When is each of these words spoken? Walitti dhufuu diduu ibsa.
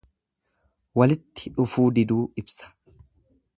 Walitti 1.01 1.53
dhufuu 1.59 1.87
diduu 1.99 2.25
ibsa. 2.45 2.75